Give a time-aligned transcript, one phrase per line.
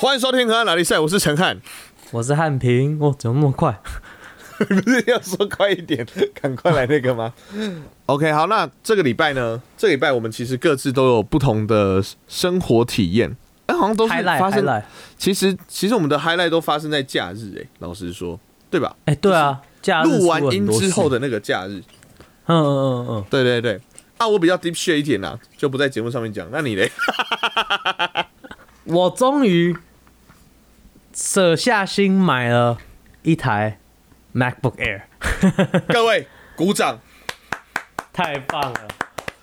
[0.00, 1.60] 欢迎收听《河岸拉力赛》，我是陈汉。
[2.12, 3.80] 我是汉平，哦，怎么那么快？
[4.56, 6.06] 不是要说快一点，
[6.40, 7.34] 赶快来那个吗
[8.06, 9.60] ？OK，好，那这个礼拜呢？
[9.76, 14.64] 这个礼拜我们其实各自都有不同的生活体验，哎，好像都是发生。
[14.64, 14.84] highlight，
[15.16, 18.38] 其实，其实我们的 highlight 都发生在假日，哎，老实说，
[18.70, 18.94] 对吧？
[19.06, 21.82] 哎，对啊，假日录完音之后的那个假日，
[22.46, 23.80] 嗯嗯嗯嗯，对对对。
[24.18, 26.48] 啊，我比较 deep shit 一点啦，就不在节目上面讲。
[26.52, 26.88] 那你嘞？
[28.88, 29.76] 我终于
[31.12, 32.78] 舍下心买了
[33.22, 33.78] 一台
[34.34, 35.02] MacBook Air，
[35.88, 37.00] 各位鼓掌。
[38.12, 38.88] 太棒了！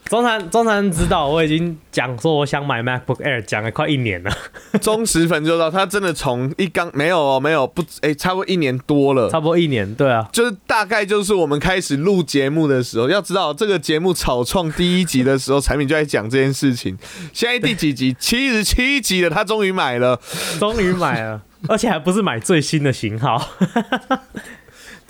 [0.09, 4.31] 中坛中坛知道我已经讲说我想买 MacBook Air，讲了快一年了，
[4.79, 16.95] 忠实粉就知道，他真的从一刚没有哦，没有不哎、差不多一年多了，差不多一年，对啊，就是大概就是我们开始录节目的时候，要知道这个节目草创第一集的时候，产品就在讲这件事情。
[17.33, 18.15] 现在第几集？
[18.19, 20.19] 七十七集了，他终于买了。
[20.59, 23.49] 终于买了，而且还不是买最新的型号，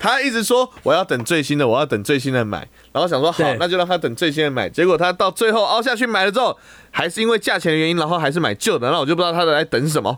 [0.06, 4.68] 他一直说我要等最新的，我要等最新的买，然后想说好，那就让他等最新的买。
[4.68, 6.56] 结果他到最后凹下去买了之后，
[6.92, 10.16] 还是因为价钱的原因，然后还是买旧的，那我就不知道他在等什么。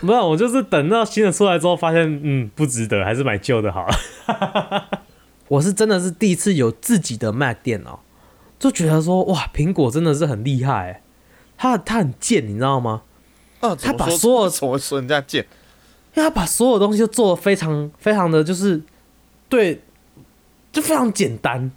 [0.00, 4.88] 没有，我就是等到新的出来之后，发现嗯不值得，还是买旧的好了。
[5.46, 8.02] 我是真的是第一次有自己的 Mac 电脑，
[8.58, 11.02] 就觉得说哇，苹果真的是很厉害欸，
[11.56, 13.02] 它它很贱，你知道吗？
[13.60, 15.46] 啊，他把所有怎么说人家贱？
[16.14, 18.82] 因为他把所有东西都做的非常非常的就是
[19.48, 19.82] 对，
[20.70, 21.70] 就非常简单，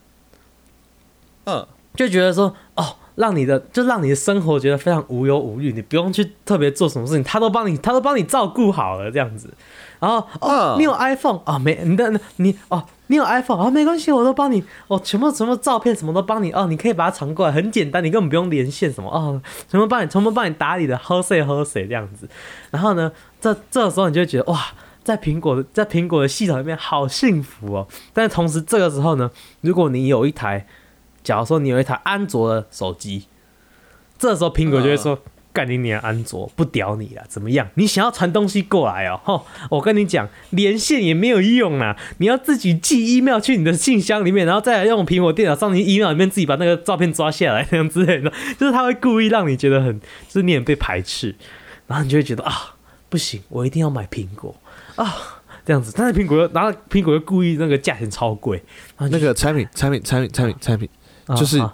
[1.46, 9.54] 嗯，就觉得说哦，让你的就让你的生活觉得非常无忧无虑，你不用去特别做什么事情，他都帮你，他都帮你照顾好了这样子。
[10.00, 22.28] 然后哦，嗯你有 iPhone 啊、没你的你哦，你有 iPhone 啊、没关系，我都帮你哦，全部什么照片什么都帮你哦，你可以把它传过来，很简单，你根本不用连线什么哦，全部帮你全部帮你打理的喝水喝水这样子。
[22.72, 24.60] 然后呢，这这个时候你就会觉得哇，
[25.04, 27.88] 在苹果的在苹果的系统里面好幸福哦。
[28.14, 29.30] 但是同时这个时候呢，
[29.62, 30.66] 如果你有一台，
[31.24, 33.26] 假如说你有一台安卓的手机，
[34.18, 35.20] 这时候苹果就会说。
[35.54, 37.68] 干你娘安卓不屌你了，怎么样？
[37.74, 39.46] 你想要传东西过来哦，吼！
[39.70, 51.36] 我跟你讲，连线也没有用啊，你要自己寄 email 去你的信箱里面，然后再来用苹果电脑上你 email 里面自己把那个照片抓下来，这样之类的，就是他会故意让你觉得很，就是你很被排斥，
[51.88, 52.76] 然后你就会觉得啊，
[53.10, 54.56] 不行，我一定要买苹果
[54.96, 55.94] 啊，这样子。
[55.96, 58.64] 但是苹果又，然后苹果又故意那个价钱超贵，
[58.98, 60.90] 那个产品，产品，产品，产品，产品，
[61.28, 61.74] 啊就是啊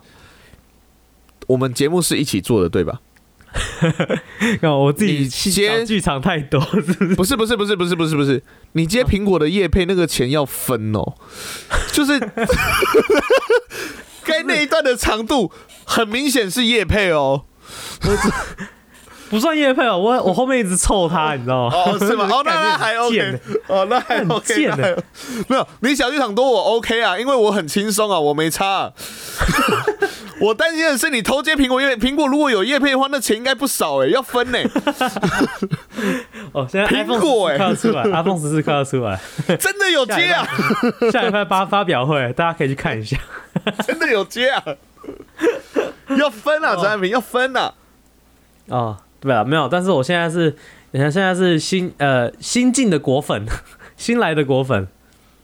[1.47, 2.99] 我们节目是一起做的，对吧？
[4.61, 7.15] 那我自你己接剧场太多，是不是？
[7.15, 11.15] 不是不是不是不是不是不是，你接苹果的叶配那个钱要分哦，
[11.91, 12.19] 就是
[14.23, 15.51] 该那一段的长度
[15.85, 17.45] 很明显是叶配哦。
[19.29, 21.75] 不算叶配哦，我我后面一直凑他，你知道吗？
[21.75, 22.27] 哦，是吗？
[22.31, 24.95] 哦， 那那还 OK，哦，那还很 OK，贱那还
[25.47, 28.93] 没有，你小剧场多我 OK 啊，因为我很轻松啊，我没差啊、
[30.39, 34.59] 我担心的是你偷接苹果叶，苹果如果有叶配的话，那钱应该不少哎、要分呢、
[36.53, 37.55] 哦，现在苹 iPhone 果欸。
[37.55, 39.19] 14快要出来，iPhone 十四快要出来，
[39.57, 40.47] 真的有接啊，
[41.11, 43.17] 下礼拜发发表会，大家可以去看一下。
[43.85, 44.63] 真的有接啊，
[46.17, 46.79] 要分啊，哦。
[46.81, 47.73] 张安平要分啊。
[48.67, 50.55] 哦，对啊，没有，但是我现在是，
[50.91, 53.45] 你看现在是新呃新进的果粉，
[53.97, 54.87] 新来的果粉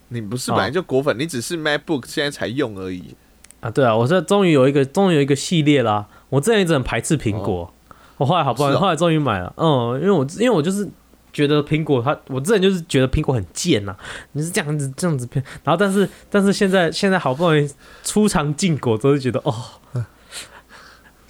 [0.09, 3.16] 你不是本来就果粉，你只是 MacBook 现在才用而已。
[3.59, 7.73] 啊，对啊，我这终于有一个终于有一个系列啦，我之前一直很排斥苹果，
[8.17, 10.89] 我后来好不容易，后来终于买了，嗯，因为我因为我就是。
[11.33, 13.95] 觉得苹果它，我之前就是觉得苹果很贱呐、
[14.33, 17.67] 你是这样子这样子骗，然后但是但是现在现在好不容易
[18.03, 19.51] 出尝禁果之后，就觉得哦，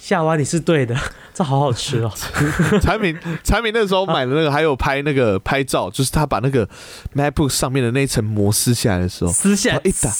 [0.06, 0.94] 夏娃你是对的，
[1.32, 2.12] 这好好吃哦，
[2.78, 6.68] 产品产品那时候买的那个，还有拍那个拍照，就是他把那个
[7.16, 10.10] MacBook 上面的那一层膜撕下来的时候，撕下来一打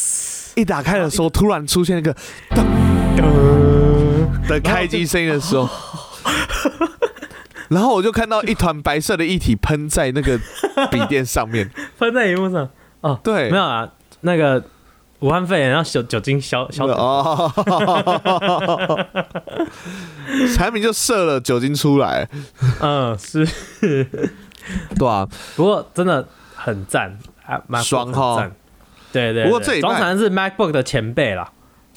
[0.54, 2.14] 一打开的时候，突然出现那个
[2.48, 2.64] 噔
[3.14, 5.68] 噔的开机声音的时候，
[7.68, 10.38] 然后我就看到一团白色的液体喷在那个
[10.90, 11.70] 笔电上面。
[11.98, 12.70] 喷在荧幕上。
[13.02, 13.86] 哦，对，没有啊，
[14.22, 14.64] 那个
[15.24, 16.92] 武汉肺炎要酒酒精消消毒。
[16.92, 17.50] 哦，
[20.54, 22.28] 产品就射了酒精出来，
[22.82, 23.48] 嗯，是，
[23.80, 24.06] 对
[25.08, 25.26] 啊，
[25.56, 28.50] 不过真的很赞，啊，MacBook 爽哈。
[29.10, 31.50] 对对，对不过这礼拜中产是 MacBook 的前辈啦。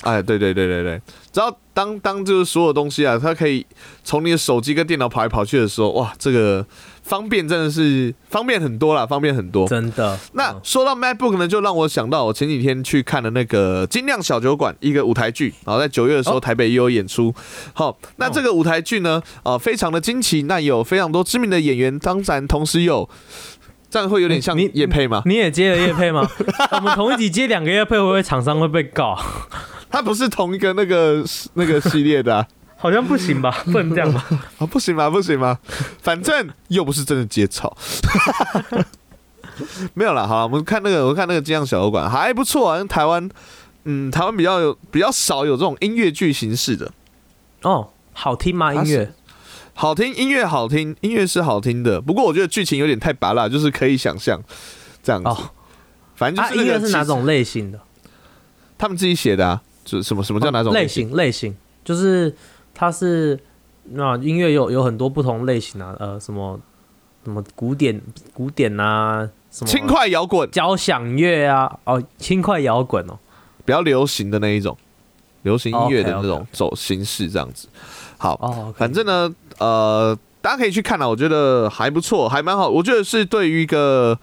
[0.03, 1.01] 哎，对对对对对，
[1.33, 3.65] 只要当当就是所有东西啊，它可以
[4.05, 6.65] 从你的手机跟电脑跑来跑去的时候，哇，这个
[7.07, 9.65] 方便真的是方便很多啦，方便很多。
[9.65, 10.19] 真的。
[10.33, 17.33] 那嗯说到 MacBook 呢，就让我想到我前几天去看的那个精酿小酒馆一个舞台剧，然后在九月的时候哦台北也有演出。
[17.71, 23.09] 好，那这个舞台剧呢，呃，非常的惊奇，那有非常多知名的演员，当然同时有，
[23.89, 25.21] 这样会有点像你叶配吗？
[25.25, 26.29] 你也接了叶配吗？
[26.75, 29.17] 我们同一集接两个叶配，会不会厂商会被告？
[29.89, 32.45] 它不是同一个那个那个系列的啊。
[32.77, 33.51] 好像不行吧？
[33.65, 34.23] 不能这样吧？
[34.59, 35.09] 啊，不行吗？
[35.09, 35.57] 不行吗？
[36.01, 37.75] 反正又不是真的接草。
[39.95, 42.83] 没有了，好啦我们看那个，我看那个金样小酒馆还不错啊。
[42.83, 43.27] 台湾，
[43.85, 46.91] 嗯，台湾比较有比较少有这种音乐剧形式的，
[47.63, 48.71] 哦，好听吗？
[48.73, 49.11] 音乐？
[49.73, 51.99] 好听，音乐好听，音乐是好听的。
[52.01, 54.41] 不过我觉得剧情有点太拔辣，就是可以想象
[55.01, 55.29] 这样子。
[55.29, 55.49] 哦，
[56.15, 57.79] 反正啊，就是音乐是哪种类型的？
[58.77, 60.87] 他们自己写的啊，就是什么什么叫哪种哦类？
[60.87, 61.11] 型？
[61.15, 62.35] 类型就是
[62.79, 63.39] 它是
[63.85, 66.59] 那音乐有有很多不同类型啊，呃，什么
[67.23, 67.99] 什么古典
[68.35, 73.17] 古典啊，什么轻快摇滚，交响乐啊，哦，轻快摇滚哦，
[73.65, 74.77] 比较流行的那一种，
[75.41, 77.67] 流行音乐的那种走形式这样子。
[78.19, 82.69] 好，哦，反正呢，呃，大家可以去看啊，我觉得还不错，还蛮好。
[82.69, 84.15] 我觉得是对于一个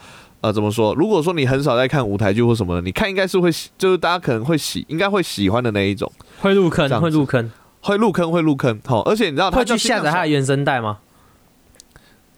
[0.42, 0.94] 呃，怎么说？
[0.94, 6.10] 如果说你很少在看舞台剧或什么的，你看应该是会喜，就是大家可能会喜，应该会喜欢的那一种，
[6.40, 7.50] 会入坑，会入坑，
[7.84, 8.80] 会入坑，会入坑。
[8.84, 10.98] 好，而且你知道他会去下载他的原声带吗？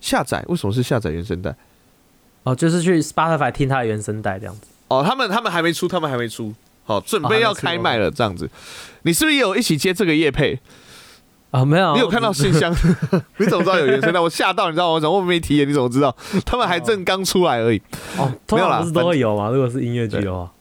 [0.00, 1.54] 下载，为什么是下载原声带？
[2.42, 4.62] 哦，就是去 Spotify 听他的原声带这样子。
[4.88, 6.52] 哦，他们他们还没出，他们还没出。
[6.84, 8.48] 好，准备要开卖了，这样子。
[9.02, 10.60] 你是不是也有一起接这个夜配？
[11.52, 12.70] 啊、没有，你有看到信箱？
[13.38, 14.20] 你怎么知道有原声带？
[14.20, 14.94] 我吓到，你知道吗？
[14.94, 16.14] 我讲我没提耶，你怎么知道？
[16.44, 17.80] 他们还正刚出来而已。
[18.18, 19.48] 哦，通没有啦不是都会有吗？
[19.50, 20.52] 如果是音乐剧的话，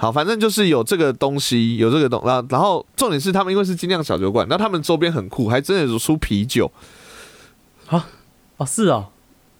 [0.00, 6.72] 好，反正就是有这个东西，有这个东，然后然后重点是他们因为是精酿小酒馆，那他们周边很酷，还真的有出啤酒
[7.88, 8.08] 啊。
[8.56, 9.08] 哦，是哦，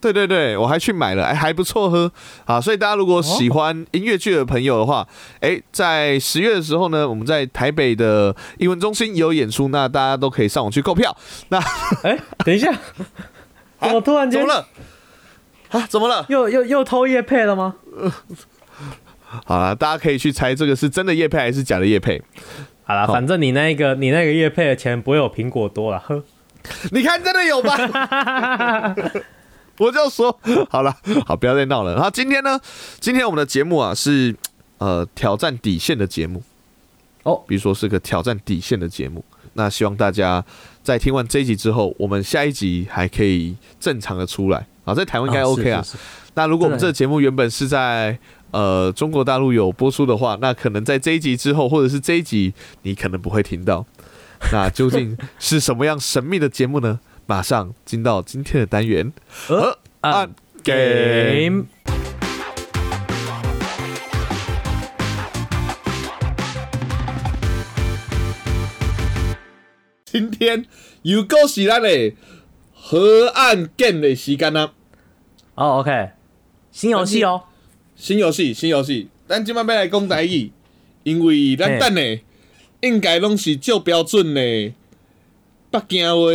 [0.00, 2.10] 对对对，我还去买了，哎，还不错喝
[2.46, 2.58] 啊。
[2.58, 5.06] 所以大家如果喜欢音乐剧的朋友的话，
[5.40, 11.14] 哎，在十月的时候呢，我们在台北的英文中心也有演出，那大家都可以上网去购票。
[11.50, 11.58] 那
[12.02, 12.72] 哎，等一下，
[13.78, 14.66] 怎么突然间怎么了？
[15.68, 16.24] 啊，怎么了？
[16.30, 17.74] 又又又偷夜配了吗？
[19.44, 22.20] 好了，大家可以去猜这个是真的叶配还是假的叶配。
[22.82, 26.22] 好了，反正你那个你那个叶配的钱不会有苹果多了，呵。
[26.92, 28.94] 你看，真的有吧？
[29.78, 30.38] 我就说
[30.68, 30.94] 好了，
[31.24, 31.94] 好，不要再闹了。
[31.94, 32.60] 然后今天呢，
[32.98, 34.36] 今天我们的节目啊是
[34.76, 36.42] 呃挑战底线的节目
[37.22, 39.24] 哦比如说是个挑战底线的节目。
[39.54, 40.44] 那希望大家
[40.82, 45.80] 在听完这一集之后，我们下一集还可以正常的出来啊，在台湾应该哦 OK 啊。
[45.80, 46.02] 是是是
[46.34, 48.18] 那如果我们这个节目原本是在
[48.52, 53.86] 呃中国大陆有播出的话，那可能在这一集之后，或者是这一集你可能不会听到。
[54.52, 57.00] 那究竟是什么样神秘的节目呢？
[57.26, 59.12] 马上进到今天的单元。
[59.48, 61.66] 呃按按 game。
[70.04, 70.66] 今天
[71.02, 72.14] 又够是咱的
[72.74, 74.72] 河岸 game 的时间啊！
[75.54, 76.10] 哦，OK，
[76.72, 77.44] 新游戏哦，
[78.00, 80.50] 新游戏，新游戏，咱今晚要来讲台语，
[81.02, 82.18] 因为咱等的
[82.80, 84.40] 应该拢是照标准的
[85.70, 86.30] 北京话。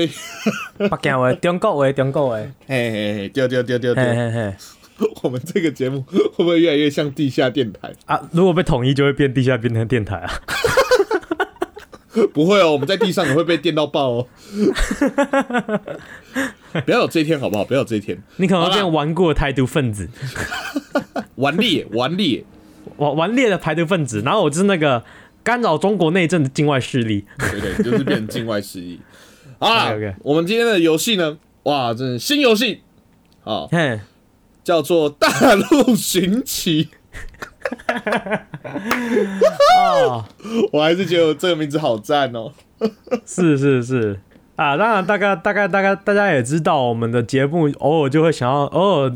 [0.77, 4.53] 北京话、中国话、中国话，嘿嘿嘿嘿，对对对对对，嘿嘿。
[5.23, 7.91] 我们这个节目会不会越来越像地下电台？
[8.05, 10.31] 啊，如果被统一，就会变地下变成电台啊。
[12.33, 14.27] 不会哦，我们在地上也会被电到爆哦。
[16.85, 17.63] 不要有这一天好不好？
[17.63, 20.09] 不要有这一天，你可能会好啦变玩过的台独分子，
[21.35, 22.43] 顽劣顽劣。
[22.97, 25.03] 玩顽劣的台独分子，然后我就是那个
[25.43, 27.25] 干扰中国内政的境外势力。
[27.37, 29.01] 对对，就是变成境外势力。
[29.59, 32.81] 好啦 OK，OK 我们今天的游戏呢，哇，真是新游戏，
[33.43, 33.99] 好，嘿，
[34.63, 36.89] 叫做大陆寻奇。
[39.79, 40.23] 哦，
[40.71, 42.51] 我还是觉得这个名字好赞哦。
[43.25, 44.19] 是是是。
[44.55, 49.13] 啊，当然大概大概大概大家也知道，我们的节目偶尔就会想要偶尔。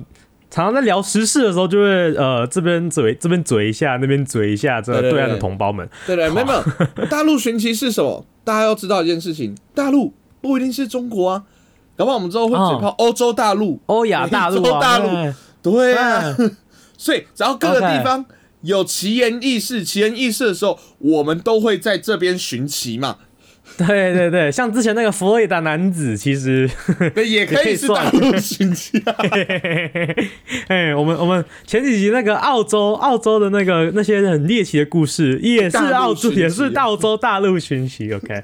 [0.52, 5.88] 常常在聊时事的时候，就会呃这边嘴这边嘴一下，那边嘴一下，这对对岸的同胞们。
[6.08, 8.26] 对对，没有没有， 大陆寻奇是什么？
[8.44, 10.12] 大家要知道一件事情，大陆
[10.42, 11.44] 不一定是中国啊，
[11.96, 15.08] 搞不好我们之后会嘴炮欧洲大陆、欧亚大陆大陆。
[15.10, 16.56] 哎对啊，嗯
[17.00, 18.26] 所以只要各个地方
[18.62, 23.20] 有奇言异事、奇人异事的时候，我们都会在这边寻奇嘛。
[23.78, 26.70] 对对对，像之前那个佛罗里达男子，其实，
[27.16, 29.16] 对，也可以是大陆寻奇啊。
[30.68, 38.12] 哎，我们我们前几集那个澳洲澳洲的那个那些很猎奇的故事，也是澳洲，也是澳洲大陆寻奇。
[38.12, 38.44] OK，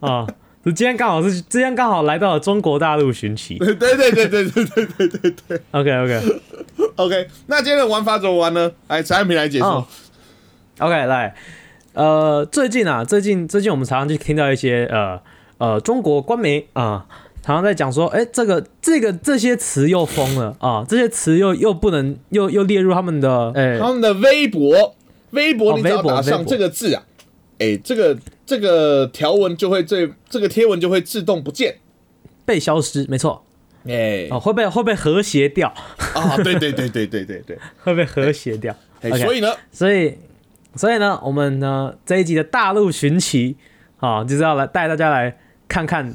[0.00, 0.24] 啊，
[0.62, 3.56] 今天刚好是今天刚好来到了中国大陆寻奇。
[3.56, 5.60] 对对对对对对对对对。
[5.72, 6.40] OK OK
[6.96, 8.72] OK，那今天的玩法怎么玩呢？
[8.88, 9.86] 来，陈安平来解说。
[10.78, 11.34] OK，来。
[11.94, 15.20] 呃，最近啊，最近最近我们常常就听到一些呃
[15.58, 17.04] 呃中国官媒啊，
[17.42, 24.94] 常常在讲说，哎，这个这个这些词又疯了啊，这些词又又不能又又列入他们的哎他们的微博，
[25.30, 27.02] 微博你只要打上这个字啊，
[27.58, 28.16] 哎，这个
[28.46, 31.78] 这个条文就会这这个贴文就会自动不见，
[32.44, 33.44] 被消失，没错，
[33.88, 35.72] 哎，哦会被会被和谐掉
[36.14, 40.18] 啊，对对对对对对对，会被和谐掉， 所以呢，所以。
[40.76, 43.56] 所以呢，我们呢这一集的大陆寻奇
[43.96, 46.14] 啊，就是要来带大家来看看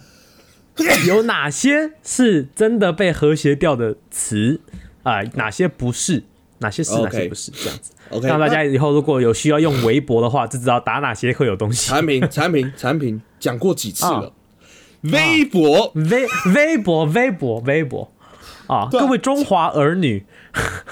[1.07, 4.61] 有哪些是真的被和谐掉的词
[5.01, 6.23] 啊，哪些不是，
[6.59, 7.91] 哪些是，哪些不是，这样子。
[8.11, 11.89] OK，让大家以后如果有需要用微博的话，就知道打哪些会有东西。
[11.89, 14.31] 产品，产品，产品，讲过几次了？
[15.03, 18.11] 微博，微微博，微博，微博
[18.67, 18.87] 啊！
[18.91, 20.25] 各位中华儿女，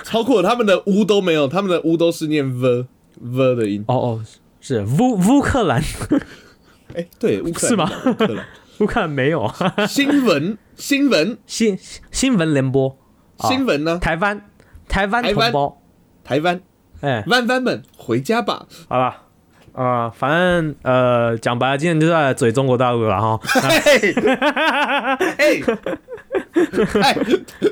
[0.04, 2.88] 超过他们的乌都没有，他们的乌都是念 v。
[3.24, 4.26] v 的音哦哦
[4.62, 5.80] 是乌乌克兰，
[6.96, 7.92] 哎对乌克兰是吗？
[8.80, 9.86] 乌克兰 没有啊？
[9.86, 11.78] 新闻新闻新
[12.10, 12.98] 新闻联播
[13.42, 14.00] 新闻呢？
[14.00, 14.50] 台湾
[14.88, 15.82] 台湾同胞
[16.24, 16.62] 台湾
[17.02, 18.66] 哎湾湾们回家吧！
[18.88, 19.24] 好了
[19.74, 23.40] 啊，反正呃讲白了，今天就在嘴中国大陆了哈。
[25.38, 25.60] 哎，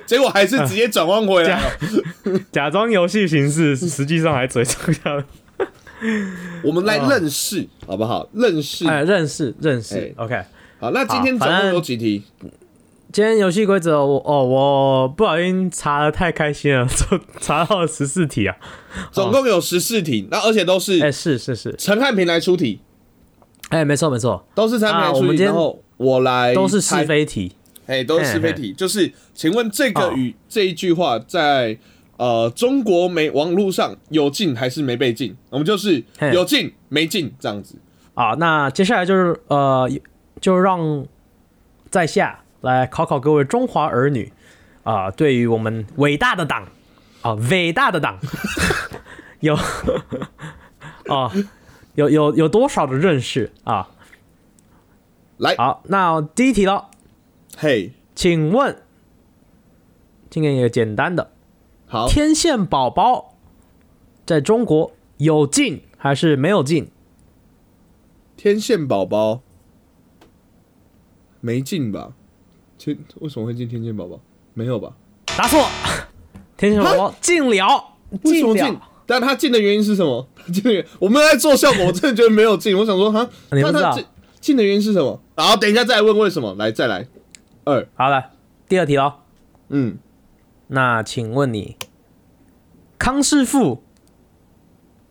[0.06, 1.70] 结果还是直接转弯回来了，
[2.52, 5.24] 假装游戏形式，实际上还嘴中下。
[6.64, 8.30] 我们来认识好不好？
[8.34, 10.14] 认识，哎，认识，认识。
[10.16, 10.42] OK，
[10.80, 12.24] 好，那今天总共有几题？
[13.12, 18.56] 今天游戏规则，我哦，我不小心查的太开心了， 就查到了十四题啊。
[19.12, 22.82] 总共有十四题，那而且都是，哎，是是是，陈汉平来出题。
[23.70, 27.54] 哎，没错没错，都是陈汉平出题，然后我来，都是是非题。
[27.88, 31.76] 哎，都是是非题，就是请问这个与这一句话在
[32.18, 35.36] 呃中国没网络上有进还是没被禁？
[35.50, 37.76] 我们就是有进没进这样子。
[38.14, 39.90] 啊，那接下来就是呃，
[40.40, 41.04] 就让
[41.90, 44.32] 在下来考考各位中华儿女
[44.84, 46.68] 啊，对于我们伟大的党
[47.22, 48.18] 啊，伟大的党
[49.40, 49.56] 有
[51.08, 51.32] 啊
[51.96, 53.90] 有有有多少的认识啊？
[55.38, 56.90] 来，好，那第一题了。
[57.58, 58.82] 嘿，请问，
[60.30, 61.32] 今天一个简单的，
[61.88, 63.36] 好，天线宝宝
[64.26, 66.92] 在中国有进还是没有进？
[68.38, 69.42] 天线宝宝
[71.42, 72.14] 没进吧？
[72.80, 74.20] 天为什么会进天线宝宝？
[74.56, 74.92] 没有吧？
[75.38, 75.68] 答错，
[76.58, 77.84] 天线宝宝进了，
[78.24, 80.28] 进了，但他进的原因是什么？
[80.52, 82.76] 进的原我们在做效果， 我真的觉得没有进。
[82.76, 84.06] 我想说，哈，那他进
[84.40, 85.22] 进的原因是什么？
[85.36, 87.08] 然后等一下再来问为什么，来再来。
[87.66, 88.32] 二，好了，
[88.68, 89.14] 第二题喽。
[89.68, 90.00] 嗯，
[90.68, 91.76] 那请问你，
[92.98, 93.84] 康师傅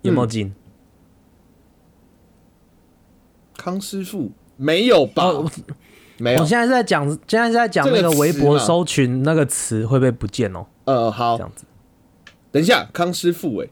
[0.03, 0.55] 有没有进？
[3.57, 5.31] 康师傅没有吧？
[6.19, 6.41] 没有。
[6.41, 10.67] 我现在在讲，现在是在讲那个微博搜群那个词会不会不见哦？
[10.85, 11.65] 呃，好，这样子。
[12.51, 13.69] 等一下，康师傅哎，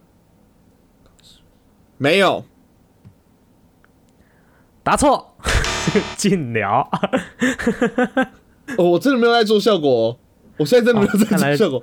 [1.96, 2.44] 没有，
[4.82, 5.34] 答错，
[6.16, 6.88] 进了。
[8.76, 10.18] 哦，我真的没有在做效果，哦
[10.58, 11.82] 我现在真的没有在做效果。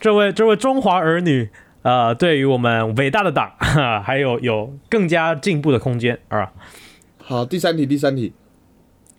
[0.00, 1.50] 这位这位中华儿女，
[1.82, 3.52] 呃，对于我们伟大的党，
[4.02, 6.52] 还有有更加进步的空间啊。
[7.18, 8.32] 好，第三题，第三题，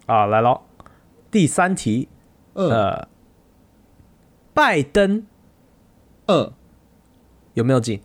[0.08, 0.62] 啊，来了，
[1.34, 2.08] 第三题，
[2.54, 3.08] 呃，
[4.54, 5.26] 拜登，
[6.28, 6.54] 嗯，
[7.56, 8.00] 有没有进？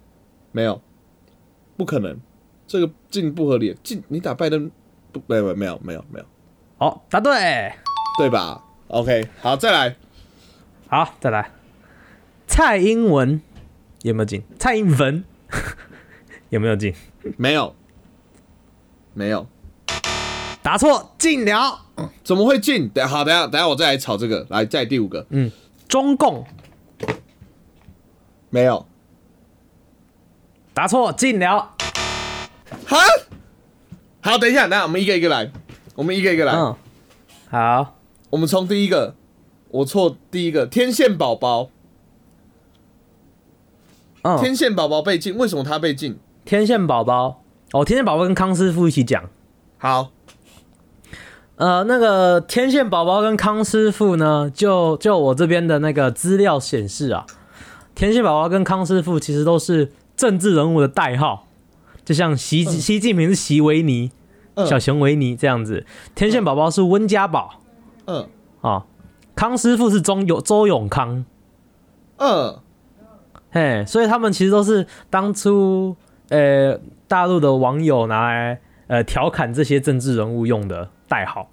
[0.50, 0.80] 没有，
[1.76, 2.18] 不可能，
[2.66, 3.76] 这个进不合理。
[3.82, 4.70] 进，你打拜登，
[5.12, 6.24] 不，没有，没有，没有，没有。
[6.78, 7.74] 好，答对，
[8.16, 9.94] 对吧？OK，好，再来，
[10.86, 11.50] 好，再来。
[12.46, 13.42] 蔡英文
[14.00, 14.42] 有没有进？
[14.58, 15.22] 蔡英文
[16.48, 16.94] 有没有进？
[17.36, 17.76] 没有，
[19.12, 19.46] 没有，
[20.68, 21.80] 答错，进了。
[22.22, 22.90] 怎么会进？
[22.90, 24.46] 等好，等下，等下，我再来炒这个。
[24.50, 25.24] 来，再第五个。
[25.30, 25.50] 嗯，
[25.88, 26.44] 中共
[28.50, 28.86] 没有，
[30.74, 31.74] 答错，进了。
[32.86, 32.98] 哈，
[34.20, 35.50] 好，等一下，那我们一个一个来，
[35.94, 36.52] 我们一个一个来。
[36.52, 36.76] 嗯，
[37.48, 37.94] 好。
[38.28, 39.14] 我们从第一个，
[39.70, 41.70] 我错第一个天线宝宝，
[44.20, 46.18] 嗯天线宝宝被禁，为什么他被禁？
[46.44, 49.30] 天线宝宝，哦，天线宝宝跟康师傅一起讲。
[49.78, 50.10] 好，
[51.58, 57.26] 呃，那个天线宝宝跟康师傅呢，就就我这边的那个资料显示啊，
[57.96, 61.48] 天线宝宝跟康师傅其实都是政治人物的代号，
[62.04, 64.12] 就像习习近平是习维尼、
[64.54, 65.84] 嗯小熊维尼这样子，
[66.14, 67.60] 天线宝宝是温家宝
[68.06, 68.28] 嗯
[68.60, 68.84] 啊，
[69.34, 71.24] 康师傅是中有周永康，
[72.18, 72.56] 嗯，
[73.50, 75.96] 嘿，所以他们其实都是当初
[76.28, 81.50] 呃大陆的网友拿来呃调侃这些政治人物用的代号。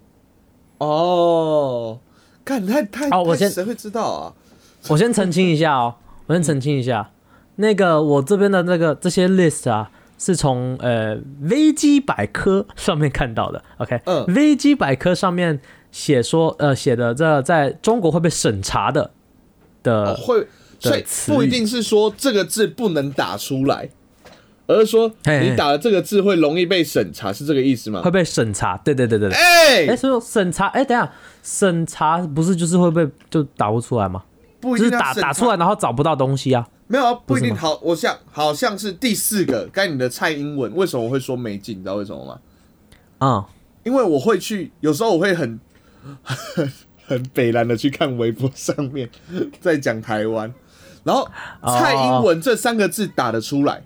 [0.78, 2.00] 哦，
[2.44, 4.34] 看太太，哦我先谁会知道啊？
[4.90, 5.96] 我先澄清一下哦，
[6.28, 7.12] 我先澄清一下，
[7.56, 13.64] 那个我这边的那个这些 list 啊，是从呃维基百科上面看到的。
[13.78, 15.60] OK，嗯维基百科上面
[15.92, 19.12] 写说，呃，写的这在中国会被审查的
[19.82, 20.48] 的，哦，会，
[20.80, 23.90] 所以不一定是说这个字不能打出来，
[24.68, 28.12] 而是说你打了这个字会容易被审查，是这个意思吗会？
[28.12, 28.78] 被审查。
[28.78, 29.38] 对对对对对。
[29.38, 31.12] 哎、哎，所以审查，哎，等一下，
[31.44, 34.24] 审查不是就是会被就打不出来吗？
[34.60, 36.68] 不一就是打定要审查打出来，然后找不到东西啊。
[36.88, 37.80] 没有啊，不一定好。
[37.82, 41.78] 我像好像是第四个，该你的蔡英文为什么我会说没劲？
[41.78, 42.40] 你知道为什么吗？
[43.20, 43.44] 嗯，
[43.84, 45.60] 因为我会去，有时候我会很
[46.24, 46.72] 很
[47.08, 49.10] 很北蓝的去看微博上面
[49.62, 50.54] 在讲台湾，
[51.04, 51.28] 然后
[51.64, 53.84] 蔡英文这三个字打得出来，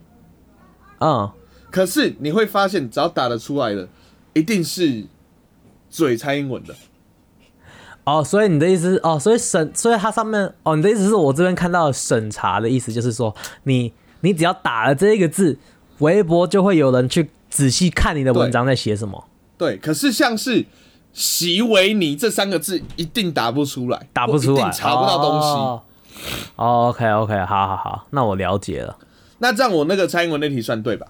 [0.99, 1.29] 嗯，
[1.71, 3.87] 可是你会发现，只要打得出来的，
[4.33, 5.05] 一定是
[5.89, 6.75] 嘴蔡英文的。
[8.05, 15.57] 哦，所以你的意思哦，所以审，所以它上面哦，你的意思是我这边看到审查的意思，就是说你你只要打了这一个字，
[15.99, 19.25] 微博就会有人去仔细看你的文章在写什么，
[19.57, 20.65] 对，可是像是
[21.13, 25.47] 席维尼这三个字，一定打不出来，打不出来，查不到东西。
[25.47, 25.81] 哦
[26.55, 28.97] 哦 OK OK，好好好，那我了解了，
[29.39, 31.07] 那这样我那个蔡英文那题算对吧？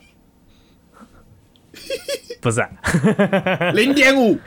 [2.42, 2.70] 不是啊、
[3.76, 4.38] 零点五。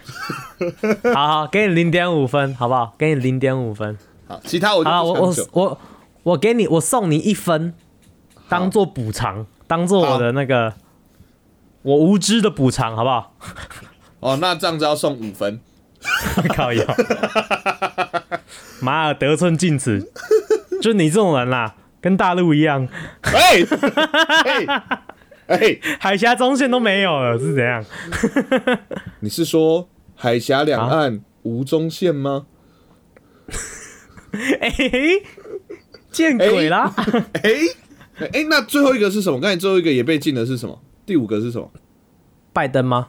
[1.15, 2.95] 好好，给你零点五分，好不好？
[2.97, 3.97] 给你零点五分。
[4.27, 5.35] 好，其他我我我。
[5.53, 5.79] 我
[6.23, 7.75] 我给你，我送你一分，
[8.49, 10.73] 当做补偿，当做我的那个
[11.83, 13.35] 我无知的补偿，好不好？
[14.21, 15.61] 哦，那这样子要送五分。
[16.55, 16.85] 靠腰，
[18.81, 20.11] 妈的，得寸进尺，
[20.81, 22.87] 就你这种人啦，跟大陆一样，
[23.23, 23.63] 哎
[25.47, 27.83] 哎哎，海峡中线都没有了，是怎样？
[29.21, 32.47] 你是说海峡两岸无中线吗？
[34.61, 34.71] 哎、
[36.11, 36.93] 见鬼啦！
[37.43, 37.51] 哎
[38.33, 39.39] 哎，那最后一个是什么？
[39.41, 40.81] 刚才最后一个也被禁的是什么？
[41.07, 41.71] 第五个是什么？
[42.53, 43.09] 拜登吗？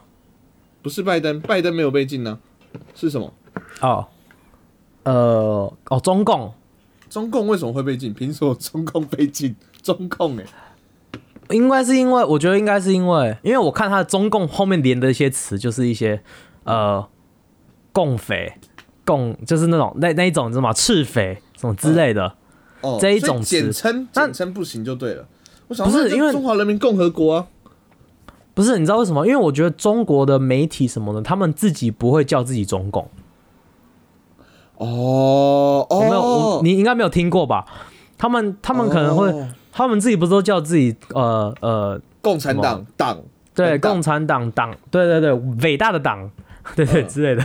[0.82, 2.38] 不是拜登，拜登没有被禁呢、
[2.94, 3.32] 是什么？
[3.80, 4.06] 哦，
[5.04, 6.52] 呃，哦，中共，
[7.14, 8.12] 中共为什么会被禁？
[8.12, 9.54] 凭什么中共被禁？
[9.80, 10.44] 中共哎、
[11.50, 16.20] 应该是因为，我觉得应该是因为，因为我看他的中共后面连的一些词，就是一些
[16.64, 17.06] 呃，
[17.92, 18.54] 共匪、
[19.04, 20.72] 共，就是那种那那一种，你知道吗？
[20.72, 22.34] 赤匪什么之类的。
[22.80, 25.24] 哦，这一种简称那简称不行就对了。
[25.68, 27.46] 我想不是因为中华人民共和国啊，
[28.54, 29.24] 不是，你知道为什么？
[29.24, 33.08] 因为我觉得中国的媒体什么的，他们自己不会叫自己中共。
[34.76, 37.64] 哦我没有，哦我，你应该没有听过吧？
[38.18, 39.48] 他们他们可能会，哦。
[39.72, 43.20] 他们自己不是都叫自己呃呃，共产党党。
[43.54, 45.32] 对，共产党党，对对对，
[45.62, 46.30] 伟大的党，
[46.76, 47.08] 对对嗯。
[47.08, 47.44] 之类的，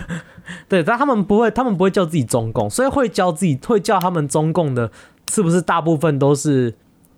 [0.67, 4.89] 对，但他们不会，他们不会叫自己中共，所以会叫自己会叫他们中共的，
[5.27, 6.73] 是不是大部分都是？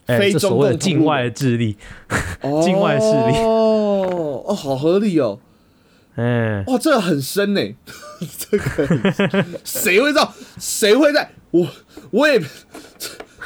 [0.07, 1.77] 哎非这所谓的中共同路境外的智力，
[2.63, 3.37] 境外势力。
[3.37, 5.37] 哦 哦，好合理哦，
[6.15, 7.61] 嗯，哇，这个很深呢，
[8.37, 10.33] 这个谁会知道？
[10.59, 11.31] 谁会在？
[11.51, 11.67] 我
[12.11, 12.39] 我也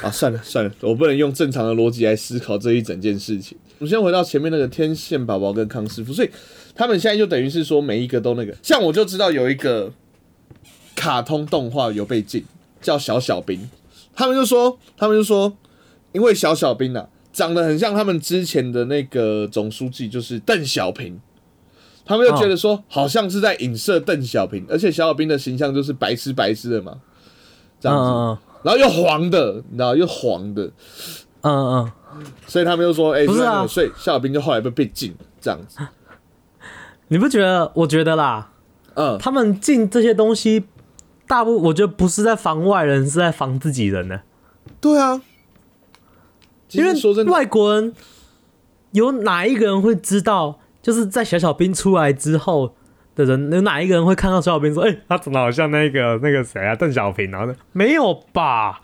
[0.01, 3.57] 啊，算了算了，我不能用正常的逻辑来思考这一整件事情。
[3.79, 6.29] 我们先回到前面那个天线宝宝跟康师傅，所以
[6.75, 9.91] 他们现在就等于是说每一个都那个，像我就知道有一个
[10.95, 12.45] 卡通动画有被禁，
[12.81, 13.69] 叫小小兵，
[14.13, 15.57] 他们就说他们就说，
[16.11, 21.19] 因为小小兵啊长得很像他们之前的那个总书记，就是邓小平。
[22.05, 26.97] 他们就觉得说，好像是在影射邓小平，而且小小兵的形象就是白痴白痴的嘛，
[27.79, 30.63] 这样子，嗯然后又黄的，你知道又黄的，
[31.41, 31.91] 嗯嗯。
[32.17, 33.67] 嗯，所以他们就说，哎、不是啊。
[33.67, 35.79] 所以小小兵就后来被被禁这样子，
[37.09, 37.69] 你不觉得？
[37.75, 38.51] 我觉得啦，
[38.93, 40.63] 嗯，他们进这些东西，
[41.27, 44.21] 大部我觉得不是在防外人，是在防自己人呢。
[44.79, 45.21] 对啊，
[46.71, 47.93] 因为真的，外国人
[48.93, 52.75] 有哪一个人会知道，就是在小小兵出来之后
[53.15, 57.43] 的人，有哪一个人会看到小小兵说：“哎、他长得好像那个那个谁啊，邓小平啊？”
[57.73, 58.79] 没有吧？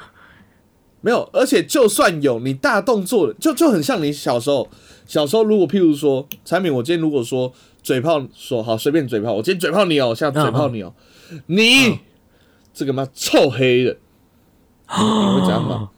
[1.00, 4.68] 没有，而且就算有你大动作，就就很像你小时候，
[5.06, 7.50] 小时候如果譬如说产品，我今天如果说
[7.82, 10.92] 嘴炮说好，随便嘴炮，我今天嘴炮你哦，现在嘴炮你哦，
[11.46, 11.98] 你
[12.74, 13.96] 这个妈臭黑的，
[14.98, 15.88] 你会怎样吗？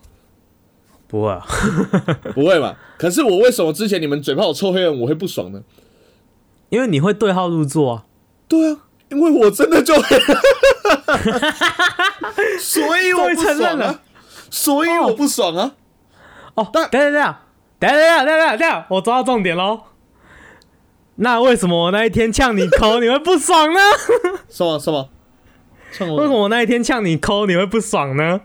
[1.09, 1.45] 不会啊，
[2.37, 2.77] 不会嘛？
[2.99, 5.63] 可是我为什么之前你们嘴炮我臭黑人，我会不爽呢？
[6.69, 8.05] 因为你会对号入座啊。
[8.49, 8.79] 对啊，
[9.11, 9.95] 因为我真的就，
[12.61, 14.01] 所以我不爽承认了啊，
[14.51, 15.73] 所以我不爽啊。
[16.55, 17.35] 哦，但等等等
[17.79, 19.83] 等一下等等等，我抓到重点喽。
[21.17, 23.81] 那为什么我那一天呛你抠你会不爽呢？
[24.49, 25.09] 什么什么？
[25.93, 28.41] 趁为什么我那一天呛你抠你会不爽呢？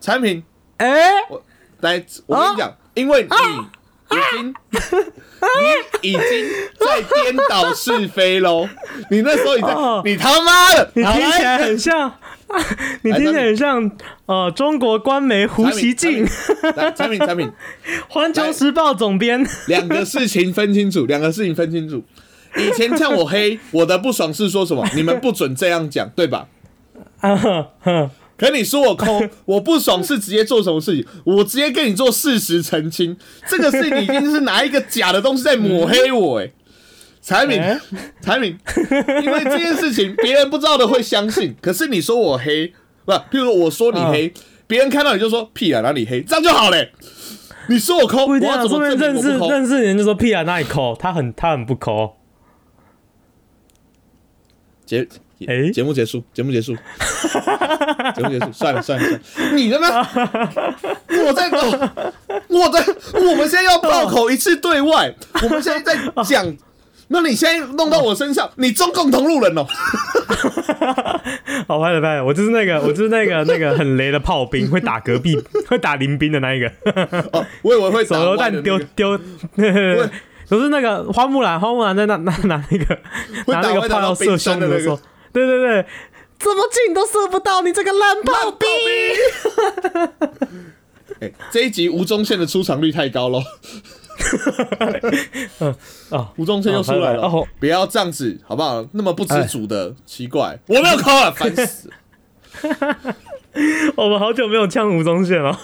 [0.00, 0.44] 产品
[0.78, 0.88] 哎、
[1.80, 4.54] 来，我跟你讲，因为你已经，
[6.02, 6.20] 你已经
[6.78, 8.68] 在颠倒是非喽。
[9.10, 12.14] 你那时候已经哦，你他妈的，你听好起来很像，
[13.02, 13.90] 你听起来很像
[14.26, 16.24] 呃中国官媒胡锡进，
[16.76, 17.48] 来，产品产品，
[18.08, 19.44] 《环球时报》总编。
[19.66, 22.04] 两个事情分清楚， 两个事情分清楚。
[22.56, 24.86] 以前呛我黑，我的不爽是说什么？
[24.94, 26.46] 你们不准这样讲，对吧？
[27.20, 31.06] 啊哼哼可你说我抠， 我不爽是直接做什么事情？
[31.24, 33.16] 我直接跟你做事实澄清，
[33.48, 36.50] 这个是你已经是拿一个假的东西在抹黑我、哎，
[37.22, 37.80] 产品哎，
[38.20, 38.58] 产品，
[39.22, 42.72] 因为这件事情别人不知道的会相信， 可是你说我黑，
[43.04, 44.34] 不，譬如说我说你黑，
[44.66, 46.90] 别人看到你就说屁啊哪里黑，这样就好嘞、
[47.68, 49.50] 你说我抠，我怎么证明我不抠？
[49.50, 50.96] 认识人就说屁啊，哪里抠？
[50.98, 52.16] 他很他很不抠。
[54.84, 55.08] 节
[55.46, 56.74] 哎节目结束，节目结束，
[58.14, 59.20] 节目结束， 算了算了算了，
[59.52, 59.98] 你他妈，
[61.26, 61.50] 我在
[62.48, 66.56] 我在，我们现在要爆口一次对外，我们现在在讲，
[67.08, 69.66] 那你现在弄到我身上，你中共同路人哦，
[71.68, 76.70] 好，拍了拍了，我就是那个我就是那个那个很雷的炮兵，会打隔壁会打邻兵的那一个，
[77.32, 79.20] 哦，我以为会手打榴弹丢丢。
[80.46, 82.84] 可是那个花木兰，花木兰在那拿拿那个
[83.46, 85.00] 会拿那个打到炮要射胸的时候，
[85.34, 85.86] 对对对，
[86.38, 88.68] 这么近都射不到你这个烂炮兵。
[91.20, 93.42] 哎、这一集吴宗宪的出场率太高了，
[96.10, 98.86] 哦，吴宗宪又出来了，哦哦不要这样子好不好？
[98.92, 101.90] 那么不知足的，奇怪，我没有抠啊， 烦死。
[103.96, 105.56] 我们好久没有呛吴宗宪了，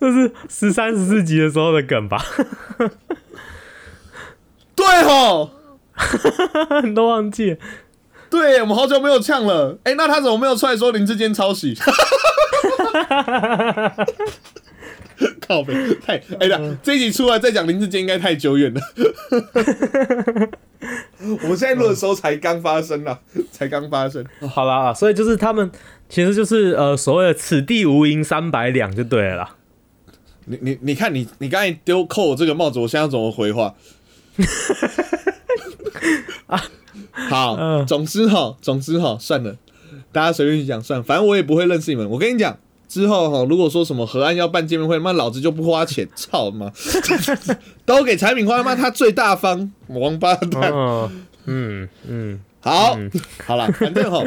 [0.00, 2.24] 这是十三十四集的时候的梗吧？
[4.74, 5.50] 对吼，
[6.82, 7.56] 你都忘记了。
[8.32, 9.78] 对我们好久没有呛了。
[9.84, 11.76] 哎、那他怎么没有出来说林志坚抄袭？
[15.46, 18.80] 靠背太哎呀，这一集出来再讲林志坚应该太久远了。
[21.42, 23.18] 我们现在录的时候才刚发生啊，
[23.52, 24.24] 才刚发生。
[24.48, 25.70] 好啦，所以就是他们
[26.08, 29.56] 其实就是呃所谓的“此地无银三百两”就对了啦。
[30.46, 33.74] 你你你看你你刚才丢扣我这个帽子，我现在要怎么回话？
[37.30, 39.56] 好，嗯总之哈，总之哈，算了，
[40.10, 42.08] 大家随便去讲算了，反正我也不会认识你们。
[42.08, 42.56] 我跟你讲，
[42.88, 46.70] 之后哈，如果说什么河岸要办见面会，妈老子就不花钱，操妈，
[47.86, 50.70] 都给产品花，妈他最大方，王八蛋。
[50.72, 52.96] 嗯嗯嗯，好，
[53.44, 54.22] 好了， 反正哈，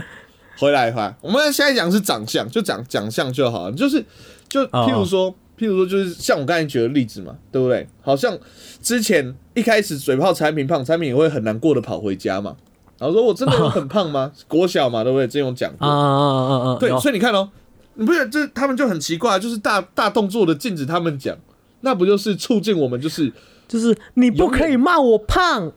[0.58, 4.04] 回来回来，我们现在讲的是长相，就讲长相就好了，就是
[4.50, 7.88] 就譬如说，譬如说，就是像我刚才举的例子嘛，对不对？
[8.02, 8.38] 好像
[8.82, 12.56] 之前一开始嘴炮产品胖，产品也会很难过的跑回家嘛，
[13.00, 14.32] 然后说我真的有很胖吗？
[14.48, 15.28] 国小嘛，对不对？
[15.28, 16.78] 之前有讲过，啊啊啊啊啊！
[16.80, 17.50] 对，所以你看哦，
[17.96, 21.38] 你不觉得这他们就很奇怪，就是大大动作的禁止他们讲，
[21.82, 23.32] 那不就是促进我们就是
[23.68, 25.72] 就是你不可以骂我胖，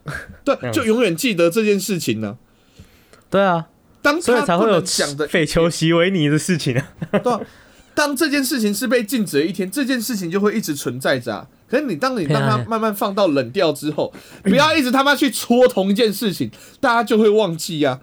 [0.45, 2.37] 对，就永远记得这件事情呢、
[3.31, 3.67] 对啊，
[4.03, 6.89] 当所以他不才会有讲的匪球席维尼的事情啊。
[7.23, 7.41] 对啊，
[7.99, 11.49] 当这件事情是被禁止的一天，这件事情就会一直存在着、啊。
[11.69, 14.13] 可是你当你让它慢慢放到冷掉之后，
[14.45, 17.99] 不要一直他妈去戳同一件事情，大家就会忘记啊。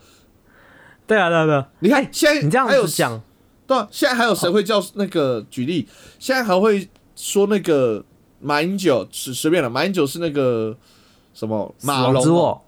[1.08, 1.70] 对啊，对啊，对啊。
[1.80, 3.22] 你看现在你这样还有子讲，
[3.66, 5.88] 对啊，现在还有谁会叫那个举例？
[6.20, 8.04] 现在还会说那个
[8.42, 10.76] 马英九，随随便了，马英九是那个
[11.34, 12.62] 什么马龙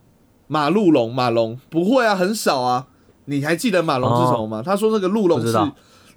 [0.47, 2.87] 马鹿龙，马龙不会啊，很少啊。
[3.25, 4.63] 你还记得马龙是什么吗？
[4.65, 5.51] 他说那个鹿龙是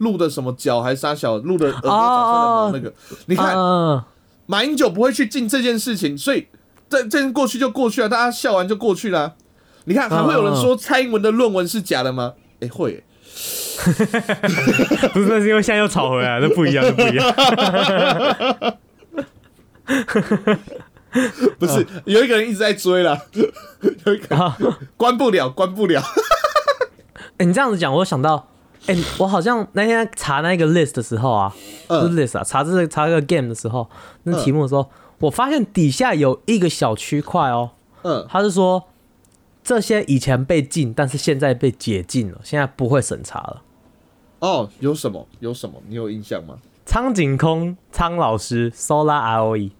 [0.00, 2.10] 鹿的什么角还是啥小鹿的耳朵长出来
[2.42, 2.92] 的毛那个？
[3.26, 4.02] 你看嗯，
[4.46, 6.48] 马英九不会去进这件事情，所以
[6.88, 9.32] 这这件过去就过去了，大家笑完就过去了啊。
[9.84, 12.34] 你看还会有人说蔡英文的论文是假的吗？
[12.60, 13.02] 哎、会耶、
[15.14, 17.34] 不是，那是因为现在又吵回来了，那不一样，那不一样。
[21.58, 23.18] 不是有一个人一直在追啦，
[24.04, 24.56] 有一个啊
[24.96, 26.02] 关不了，关不了。
[27.38, 28.48] 哎，你这样子讲，我想到，
[28.86, 31.54] 哎，我好像那天查那个 list 的时候啊，
[31.86, 33.88] 不是嗯，list 啊，查这个查这个 game 的时候，
[34.24, 34.88] 那题目的时候，
[35.18, 37.70] 我发现底下有一个小区块哦，
[38.02, 38.84] 嗯，他是说
[39.62, 43.62] 这些以前被禁，但是现在被解禁了，现在不会审查了。
[44.40, 45.26] 哦，有什么？
[45.40, 45.80] 有什么？
[45.86, 46.56] 你有印象吗？
[46.86, 49.70] 苍井空苍老师 Sola ROE，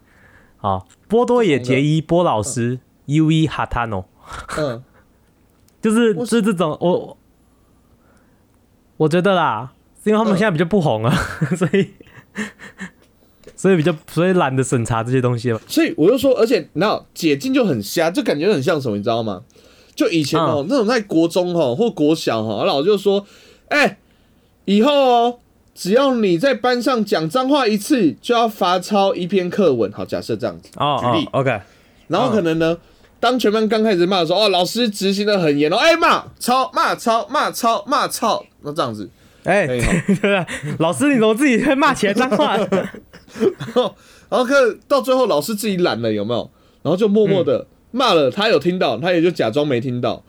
[0.57, 4.05] 好，波多野结衣波老师 UE Hatano，
[4.57, 4.81] 嗯，
[5.81, 7.17] 就是就是这种我
[9.01, 9.71] 我觉得啦，
[10.03, 11.11] 是因为他们嗯现在比较不红啊，
[11.57, 11.89] 所以
[13.55, 15.59] 所以比较所以懒得审查这些东西了。
[15.67, 19.41] 所以我就说，而且那解禁就很瞎，就感觉很像什么，你知道吗？
[19.95, 23.25] 就以前哦，那种在国中哦或国小哈，老师就说，
[23.69, 23.97] 哎、
[24.65, 25.39] 以后哦，
[25.73, 29.91] 只要你在班上讲脏话一次，就要罚抄一篇课文。
[29.91, 31.59] 好，假设这样子，哦举例哦，OK，
[32.07, 32.77] 然后可能呢，
[33.19, 39.09] 当全班刚开始骂的时候，哦，老师执行的很严哦，哎、骂抄骂抄骂抄骂抄，那这样子，
[39.43, 39.65] 哎、
[40.21, 40.45] 对啊，
[40.79, 42.57] 老师你怎么自己会骂起来脏话？
[43.35, 43.95] 然后
[44.29, 44.53] 然后可
[44.87, 46.49] 到最后老师自己懒了，有没有？
[46.83, 50.23] 然后就默默的骂了，他有听到，他也就假装没听到。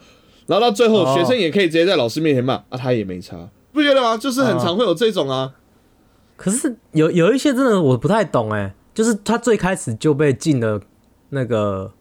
[0.47, 4.17] 然后到最后，哦学生也可以直接在老师面前骂啊，他也没差，不觉得吗？
[4.17, 5.55] 就是很常会有这种啊。
[6.37, 10.81] 可是有有一些真的我不太懂哎，就是他最开始就被禁的
[11.31, 11.93] 那个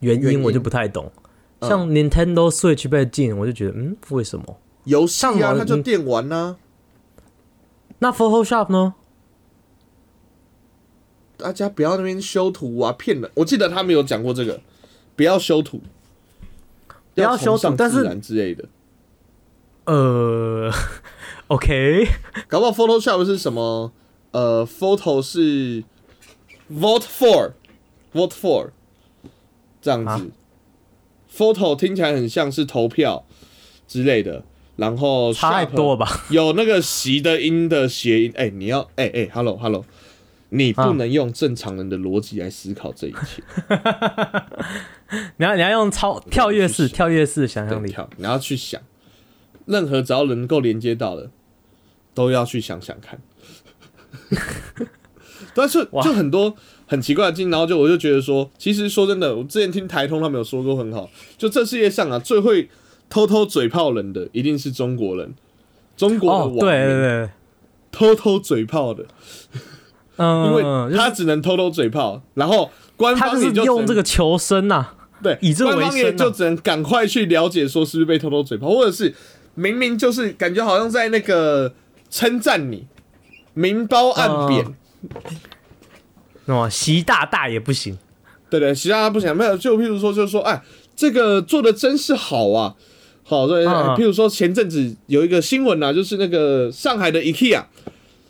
[0.00, 1.10] 原原因因我就不太懂。
[1.60, 4.44] 嗯像 Nintendo Switch 被禁，我就觉得嗯，为什么？
[4.88, 6.56] 游戏啊，他就电玩呐、
[7.98, 8.94] 那 Photoshop 呢？
[11.36, 13.30] 大家不要那边修图啊，骗人。
[13.34, 14.60] 我记得他们有讲过这个，
[15.14, 15.80] 不要修图，
[17.14, 18.64] 不要修图但是自然之类的。
[19.84, 20.70] 呃，
[21.48, 22.08] OK，
[22.48, 23.92] 搞不好 Photoshop 是什么？
[24.32, 25.82] 呃，Photo 是
[26.70, 28.70] Vote for，Vote for
[29.80, 30.10] 这样子。
[30.10, 30.26] 啊
[31.34, 33.24] Photo 听起来很像是投票
[33.86, 34.44] 之类的，
[34.78, 36.06] 然后差太多吧？
[36.30, 38.32] 有那个习的音的谐音。
[38.36, 39.84] 哎、你要哎哎、h e l l o Hello，
[40.50, 43.42] 你不啊能用正常人的逻辑来思考这一切。
[45.38, 47.92] 你要你要用超跳跃式跳跃式想象力。
[48.18, 48.80] 你要去想，
[49.66, 51.30] 任何只要能够连接到的，
[52.14, 53.20] 都要去想想看。
[55.54, 56.54] 但是就很多
[56.86, 62.68] 很奇怪的经，然后就我就觉得说，其实说真的，我之前听台通他们有说过很好，就这世界上啊最会
[63.08, 65.34] 偷偷嘴炮人的一定是中国人，
[65.96, 67.30] 中国的哦网，民、对对对，
[67.90, 69.04] 偷偷嘴炮的，
[70.16, 74.88] 嗯，因为他只能偷偷嘴炮，然后官方也就用这个求生呐、
[75.22, 79.14] 对，以这为官方也就只能赶快去了解说是不是被偷偷嘴炮，或者是
[79.54, 81.72] 明明就是感觉好像在那个
[82.10, 82.86] 称赞你，
[83.54, 84.64] 明褒暗贬，
[86.46, 87.98] 哦哦，习大大也不行。
[88.50, 90.62] 对对，习大大不行没有，就譬如说就是说，哎，
[90.96, 92.74] 这个做的真是好啊，
[93.28, 97.62] 好对，嗯哎嗯譬如说前阵子有一个新闻啊，就是那个上海的 IKEA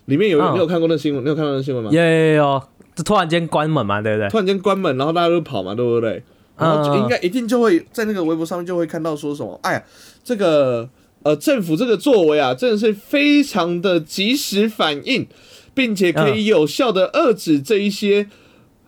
[0.07, 1.23] 里面有嗯你有看过那新闻？
[1.23, 1.91] 你有看到那新闻吗？
[1.93, 2.63] 有有有，
[2.97, 4.29] 就突然间关门嘛，对不对？
[4.29, 6.21] 突然间关门，然后大家都跑嘛，对不对？
[6.59, 9.85] 然后应该一定就会在那个微博上面就会看到说什么，哎呀，
[10.25, 10.89] 这个
[11.23, 15.29] 呃政府这个作为啊，真的是非常的及时反应，
[15.75, 18.27] 并且可以有效的遏制这一些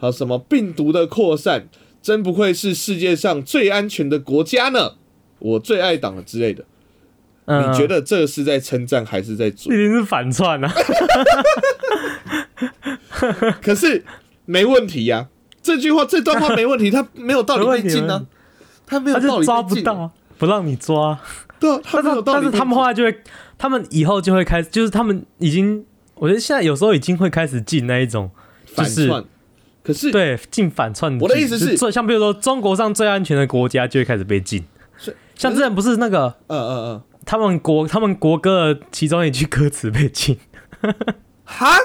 [0.00, 1.68] 啊什么病毒的扩散，
[2.02, 4.94] 真不愧是世界上最安全的国家呢。
[5.40, 6.64] 我最爱党了之类的，
[7.46, 9.50] 嗯，你觉得这是在称赞还是在一？
[9.50, 10.72] 定是反串啊？
[13.60, 14.04] 可是
[14.46, 15.28] 没问题呀、
[15.62, 18.26] 这句话这段话没问题，他没有道理被禁啊 没问题，
[18.86, 21.18] 他没有道理抓不到，啊，不让你抓。
[21.58, 22.40] 对啊，他但是没有道理。
[22.42, 23.18] 但是他们后来就会，
[23.58, 28.30] 他们以后就会开始，就是他们已经，我觉得现在有时候已经会开始进那一种，
[28.74, 29.24] 就是反串，
[29.82, 31.18] 可是对进反串。
[31.20, 34.64] 我的意思是像比如说中国上最安全的国家就会开始被禁是，
[35.40, 40.38] 像之前不是那个嗯嗯嗯，他们国他们国歌的其中一句歌词被禁，
[41.44, 41.76] 哈，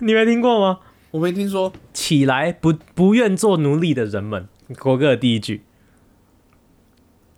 [0.00, 0.80] 你没听过吗？
[1.12, 4.48] 我没听说，起来，不不愿做奴隶的人们，
[4.80, 5.62] 国歌的第一句。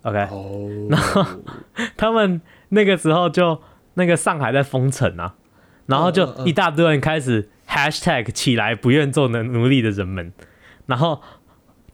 [0.01, 0.17] OK，
[0.89, 1.27] 然后，
[1.97, 3.61] 他们那个时候就
[3.95, 5.35] 那个上海在封城啊，
[5.87, 10.33] 然后就一大堆人开始 hashtag 起来不愿做奴奴隶的人们，
[10.87, 11.21] 然后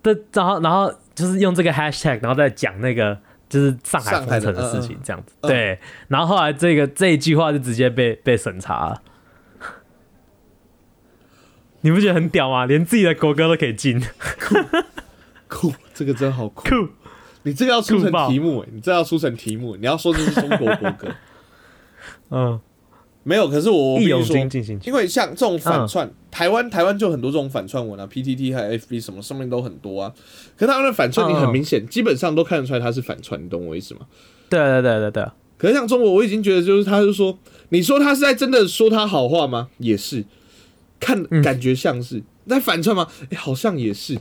[0.05, 9.03] 的然后然后就是用这个 hashtag，然后再讲那个就是上海封城的事情这样子，嗯对，然后后来这个这一句话就直接被被审查了。
[11.83, 12.67] 你不觉得很屌吗？
[12.67, 14.01] 连自己的国歌都可以禁，
[15.49, 16.69] 酷，这个真好酷。
[16.69, 16.89] 酷！
[17.43, 21.09] 你这个要出成题目，欸你这要出成题目，你要说这是中国国歌，
[22.31, 22.61] 嗯，
[23.29, 23.47] 没有。
[23.49, 30.13] 可是我我义勇必须说军进行曲，因为像这种反嗯串，台湾台湾就很多这种反串文啊，PTT 还有 FB 什么上面都很多啊。
[30.57, 34.01] 可是他们的反串，你很嗯明显，基本上都看得出来他是反串，你懂我意思吗？
[34.49, 35.25] 对对对对对，
[35.59, 37.39] 可是像中国，我已经觉得就是他就说，
[37.69, 39.69] 你说他是在真的说他好话吗？
[39.79, 40.25] 也是，
[40.99, 43.07] 看嗯感觉像是在反串吗？
[43.31, 44.19] 哎、好像也是。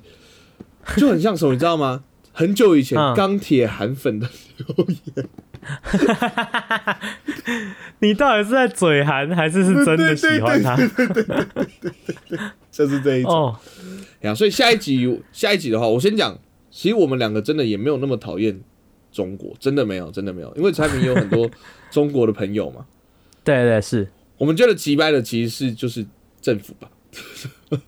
[0.95, 2.03] 就很像什么，你知道吗？
[2.31, 5.27] 很久以前嗯钢铁韩粉的留言，
[7.99, 10.77] 你到底是在嘴寒，还是是真的喜欢他？
[12.71, 13.31] 就是这一种。
[13.31, 13.59] 哦，
[14.21, 16.37] 呀，所以下一集下一集的话，我先讲，
[16.69, 18.59] 其实我们两个真的也没有那么讨厌
[19.11, 21.49] 中国，真的没有，真的没有，因为产品有很多
[21.89, 22.85] 中国的朋友嘛。
[23.43, 26.05] 对对是，我们觉得急掰的其实是就是
[26.41, 26.89] 政府吧，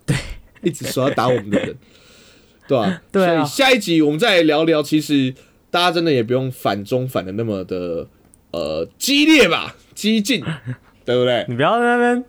[0.05, 0.15] 对，
[0.63, 1.75] 一直说要打我们的人，
[2.67, 5.33] 对吧、对啊所以下一集我们再聊聊，其实
[5.71, 8.07] 大家真的也不用反中反的那么的
[8.51, 10.43] 呃激烈吧，激进，
[11.05, 11.45] 对不对？
[11.47, 12.25] 你不要在那边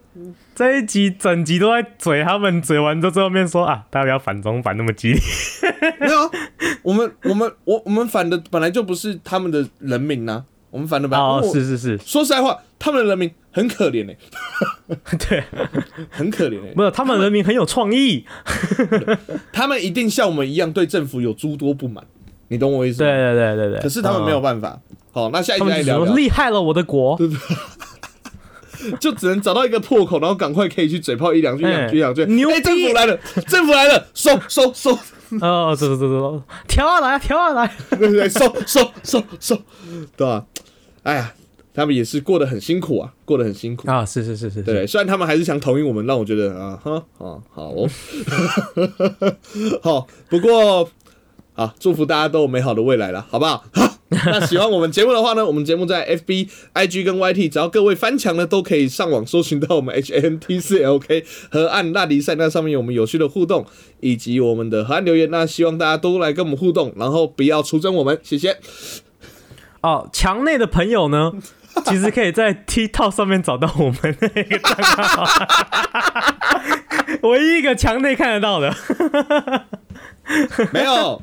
[0.54, 5.20] 这一集整集都在嘴他们，嘴完之后最后面说啊，大家不要反中反那么激烈。
[5.98, 6.30] 没有啊，
[6.82, 14.16] 我们我们我我们反的本来就不是他们的人民呐、我们反的本来哦，是是是，说实在话，他们的人民很可怜哎、
[15.28, 15.42] 对，
[16.10, 18.24] 很可怜哎、没有，他们人民很有创意。
[19.52, 22.04] 他们一定像我们一样对政府有诸多不满，
[22.50, 23.08] 你懂我意思吗？
[23.08, 24.78] 对对对对对，可是他们没有嗯，办法。
[25.12, 27.16] 好，那下一集他们只说来聊聊，厉害了我的国。
[27.16, 27.36] 对 对
[28.98, 32.22] 就只能找到一个破口，然后赶快可以去嘴炮一两句、哎两句、两句。
[32.22, 34.90] 哎，牛逼政府来了，政府来了，收收收，
[35.42, 37.70] 哦，走走走走，调啊来，调啊来。
[37.90, 38.28] 对对对？
[38.28, 39.58] 收收收收，
[40.16, 40.46] 对吧？
[41.02, 41.34] 哎呀，
[41.74, 43.90] 他们也是过得很辛苦啊，过得很辛苦。
[43.90, 47.86] 啊，是是是是，对，虽然他们还是想同意我们，让我觉得啊哈啊好哦，
[49.82, 50.88] 好，不过
[51.54, 53.64] 啊，祝福大家都有美好的未来了，好不好？
[53.72, 63.66] 好，那喜欢我们节目的话呢，我们节目在 FB、IG 跟 YT，只要各位翻墙呢，都可以上网搜寻到我们 HNT 四 LK 河岸大迪赛，那上面有我们有趣的互动，
[64.00, 65.30] 以及我们的河岸留言。
[65.30, 68.58] 那希望大家都来跟我们互动，然后不要出征我们，谢谢。
[69.82, 71.32] 哦，墙内的朋友呢，
[71.86, 74.58] 其实可以在 TikTok 上面找到我们那个，
[77.28, 78.74] 唯一一个墙内看得到的。
[80.72, 81.20] 没有，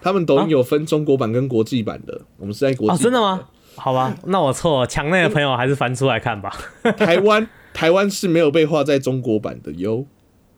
[0.00, 3.40] 他们抖音有分中国版跟国际版的，我们是在国际、哦，真的吗？？
[3.74, 6.54] 好吧，那我错了，墙内的朋友还是翻出来看吧。
[6.98, 10.04] 台湾台湾是没有被划在中国版的哟。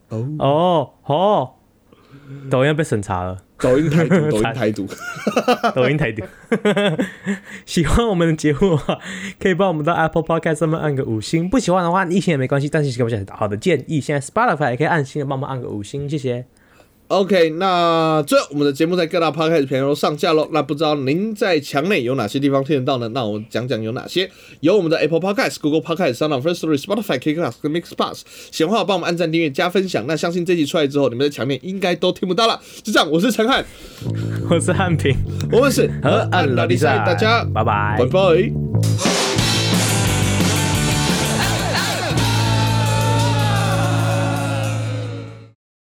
[0.09, 1.51] 哦，哦哦，
[2.51, 4.87] 抖音被审查了，抖音台独， 抖音台独。
[5.75, 6.23] 抖音台独。
[7.65, 8.99] 喜欢我们的节目的话，
[9.41, 14.01] 可以帮我们到 Apple Podcast 上面按个五星；不喜欢的话，一星也没关系，但是给我们好的建议。
[14.01, 16.45] 现在 Spotify 也可以按星的帮忙按个五星，谢谢。
[17.09, 20.49] OK，那最后我们的节目在各大 Podcast 平台都上架喽。
[20.53, 23.09] 那不知道您在墙内有哪些地方听得到呢？
[23.09, 24.29] 那我讲讲有哪些。
[24.61, 28.23] 有我们的 Apple Podcast、Google Podcast、Sound First Story、Spotify、KKBox 跟 Mixbox。
[28.51, 30.07] 喜欢的话帮我们按赞、订阅、加分享。
[30.07, 32.59] 那相信这集出来之后，你们在墙内应该都听不到了。
[32.83, 33.65] 就这样，我是陈汉，
[34.51, 35.15] 我是汉平，
[35.53, 39.34] 我们是和按老弟赛，大家拜拜拜拜。